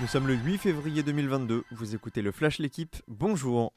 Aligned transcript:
Nous 0.00 0.06
sommes 0.06 0.28
le 0.28 0.34
8 0.34 0.58
février 0.58 1.02
2022, 1.02 1.64
vous 1.72 1.94
écoutez 1.96 2.22
le 2.22 2.30
Flash 2.30 2.60
L'équipe, 2.60 2.94
bonjour 3.08 3.72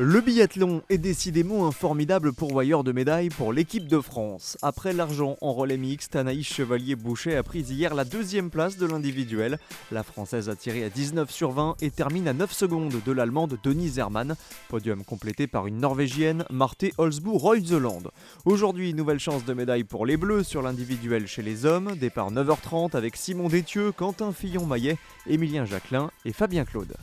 le 0.00 0.20
biathlon 0.20 0.82
est 0.90 0.98
décidément 0.98 1.66
un 1.66 1.72
formidable 1.72 2.32
pourvoyeur 2.32 2.84
de 2.84 2.92
médailles 2.92 3.30
pour 3.30 3.52
l'équipe 3.52 3.88
de 3.88 3.98
France. 4.00 4.56
Après 4.62 4.92
l'argent 4.92 5.36
en 5.40 5.52
relais 5.52 5.76
mixte, 5.76 6.14
Anaïs 6.14 6.46
Chevalier-Boucher 6.46 7.34
a 7.34 7.42
pris 7.42 7.62
hier 7.62 7.96
la 7.96 8.04
deuxième 8.04 8.48
place 8.48 8.76
de 8.76 8.86
l'individuel. 8.86 9.58
La 9.90 10.04
Française 10.04 10.48
a 10.48 10.54
tiré 10.54 10.84
à 10.84 10.88
19 10.88 11.32
sur 11.32 11.50
20 11.50 11.74
et 11.80 11.90
termine 11.90 12.28
à 12.28 12.32
9 12.32 12.52
secondes 12.52 12.94
de 13.04 13.12
l'Allemande 13.12 13.58
Denise 13.64 13.98
Hermann. 13.98 14.36
Podium 14.68 15.02
complété 15.02 15.48
par 15.48 15.66
une 15.66 15.78
Norvégienne, 15.78 16.44
Marthe 16.48 16.92
Holzbourg-Reuseland. 16.96 18.04
Aujourd'hui, 18.44 18.94
nouvelle 18.94 19.18
chance 19.18 19.44
de 19.44 19.52
médaille 19.52 19.82
pour 19.82 20.06
les 20.06 20.16
Bleus 20.16 20.44
sur 20.44 20.62
l'individuel 20.62 21.26
chez 21.26 21.42
les 21.42 21.66
hommes. 21.66 21.96
Départ 21.96 22.30
9h30 22.30 22.96
avec 22.96 23.16
Simon 23.16 23.48
Détieux, 23.48 23.90
Quentin 23.90 24.32
Fillon-Maillet, 24.32 24.96
Émilien 25.26 25.64
Jacquelin 25.64 26.12
et 26.24 26.32
Fabien 26.32 26.64
Claude. 26.64 26.94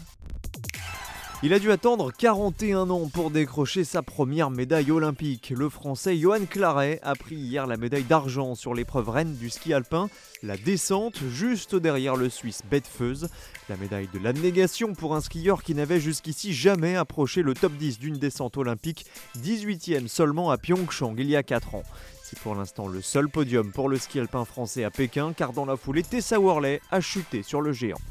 Il 1.45 1.53
a 1.53 1.59
dû 1.59 1.71
attendre 1.71 2.11
41 2.11 2.89
ans 2.89 3.07
pour 3.07 3.29
décrocher 3.29 3.83
sa 3.83 4.01
première 4.01 4.49
médaille 4.49 4.89
olympique. 4.89 5.53
Le 5.55 5.69
français 5.69 6.17
Johan 6.17 6.43
Claret 6.49 6.99
a 7.03 7.13
pris 7.13 7.35
hier 7.35 7.67
la 7.67 7.77
médaille 7.77 8.03
d'argent 8.03 8.55
sur 8.55 8.73
l'épreuve 8.73 9.09
reine 9.09 9.35
du 9.35 9.51
ski 9.51 9.71
alpin, 9.71 10.09
la 10.41 10.57
descente, 10.57 11.19
juste 11.29 11.75
derrière 11.75 12.15
le 12.15 12.29
Suisse 12.29 12.63
Bedfeuz. 12.71 13.29
La 13.69 13.77
médaille 13.77 14.09
de 14.11 14.17
l'abnégation 14.17 14.95
pour 14.95 15.13
un 15.13 15.21
skieur 15.21 15.61
qui 15.61 15.75
n'avait 15.75 15.99
jusqu'ici 15.99 16.51
jamais 16.51 16.95
approché 16.95 17.43
le 17.43 17.53
top 17.53 17.73
10 17.73 17.99
d'une 17.99 18.17
descente 18.17 18.57
olympique, 18.57 19.05
18e 19.37 20.07
seulement 20.07 20.49
à 20.49 20.57
Pyeongchang 20.57 21.13
il 21.19 21.29
y 21.29 21.35
a 21.35 21.43
4 21.43 21.75
ans. 21.75 21.83
C'est 22.23 22.39
pour 22.39 22.55
l'instant 22.55 22.87
le 22.87 23.03
seul 23.03 23.29
podium 23.29 23.71
pour 23.71 23.87
le 23.87 23.99
ski 23.99 24.19
alpin 24.19 24.45
français 24.45 24.83
à 24.83 24.89
Pékin, 24.89 25.31
car 25.33 25.53
dans 25.53 25.65
la 25.65 25.77
foulée, 25.77 26.01
Tessa 26.01 26.39
Worley 26.39 26.81
a 26.89 27.01
chuté 27.01 27.43
sur 27.43 27.61
le 27.61 27.71
géant. 27.71 28.01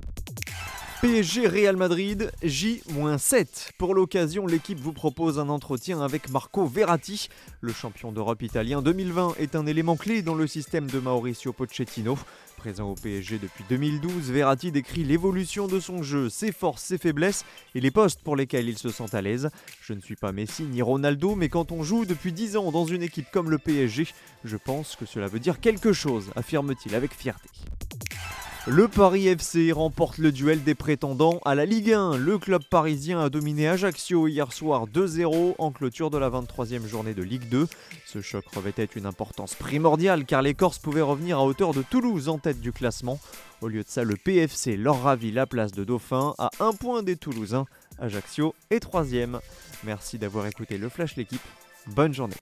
PSG 1.05 1.48
Real 1.48 1.77
Madrid, 1.77 2.33
J-7. 2.42 3.72
Pour 3.77 3.94
l'occasion, 3.94 4.47
l'équipe 4.47 4.80
vous 4.80 4.94
propose 4.94 5.38
un 5.38 5.50
entretien 5.50 6.00
avec 6.00 6.30
Marco 6.30 6.64
Verratti. 6.64 7.28
Le 7.61 7.74
champion 7.74 8.11
d'Europe 8.11 8.41
italien 8.41 8.80
2020 8.80 9.34
est 9.38 9.55
un 9.55 9.66
élément 9.66 9.96
clé 9.96 10.22
dans 10.22 10.34
le 10.34 10.46
système 10.46 10.86
de 10.86 10.98
Mauricio 10.98 11.52
Pochettino. 11.52 12.16
Présent 12.56 12.91
au 12.91 12.94
PSG 12.94 13.38
depuis 13.38 13.64
2012, 13.69 14.30
Verratti 14.30 14.72
décrit 14.72 15.05
l'évolution 15.05 15.66
de 15.66 15.78
son 15.78 16.02
jeu, 16.02 16.30
ses 16.30 16.52
forces, 16.52 16.84
ses 16.84 16.96
faiblesses 16.96 17.44
et 17.74 17.83
les 17.83 17.91
postes 17.91 18.22
pour 18.22 18.34
lesquels 18.34 18.70
il 18.70 18.78
se 18.78 18.89
sent 18.89 19.14
à 19.14 19.20
l'aise. 19.20 19.50
Je 19.83 19.92
ne 19.92 20.00
suis 20.00 20.16
pas 20.16 20.33
Messi 20.33 20.62
ni 20.62 20.80
Ronaldo, 20.80 21.34
mais 21.34 21.50
quand 21.50 21.70
on 21.70 21.83
joue 21.83 22.06
depuis 22.06 22.33
10 22.33 22.56
ans 22.56 22.72
dans 22.72 22.86
une 22.86 23.02
équipe 23.02 23.30
comme 23.30 23.50
le 23.50 23.58
PSG, 23.58 24.06
je 24.42 24.56
pense 24.56 24.96
que 24.96 25.05
cela 25.05 25.27
veut 25.27 25.39
dire 25.39 25.61
quelque 25.61 25.92
chose, 25.92 26.30
affirme-t-il 26.34 26.94
avec 26.94 27.12
fierté. 27.12 27.50
Le 28.66 28.88
Paris 28.88 29.28
FC 29.28 29.72
remporte 29.72 30.16
le 30.16 30.32
duel 30.32 30.62
des 30.62 30.74
prétendants 30.74 31.38
à 31.44 31.54
la 31.54 31.66
Ligue 31.66 31.92
1. 31.92 32.16
Le 32.16 32.38
club 32.38 32.62
parisien 32.64 33.20
a 33.20 33.28
dominé 33.28 33.68
Ajaccio 33.68 34.26
hier 34.26 34.50
soir 34.54 34.86
2-0 34.86 35.56
en 35.58 35.70
clôture 35.70 36.08
de 36.08 36.16
la 36.16 36.30
23e 36.30 36.86
journée 36.86 37.12
de 37.12 37.22
Ligue 37.22 37.46
2. 37.50 37.68
Ce 38.06 38.22
choc 38.22 38.46
revêtait 38.54 38.88
une 38.96 39.04
importance 39.04 39.54
primordiale 39.54 40.24
car 40.24 40.40
les 40.40 40.54
Corses 40.54 40.78
pouvaient 40.78 41.02
revenir 41.02 41.38
à 41.38 41.44
hauteur 41.44 41.74
de 41.74 41.82
Toulouse 41.82 42.30
en 42.30 42.38
tête 42.38 42.62
du 42.62 42.72
classement. 42.72 43.20
Au 43.60 43.68
lieu 43.68 43.82
de 43.82 43.88
ça, 43.88 44.02
le 44.02 44.16
PFC 44.16 44.78
leur 44.78 45.02
ravit 45.02 45.30
la 45.30 45.46
place 45.46 45.72
de 45.72 45.84
Dauphin 45.84 46.34
à 46.38 46.48
un 46.60 46.72
point 46.72 47.02
des 47.02 47.16
Toulousains. 47.16 47.66
Ajaccio 47.98 48.54
est 48.70 48.80
troisième. 48.80 49.40
Merci 49.84 50.16
d'avoir 50.16 50.46
écouté 50.46 50.78
le 50.78 50.88
Flash 50.88 51.16
l'équipe. 51.16 51.42
Bonne 51.88 52.14
journée. 52.14 52.36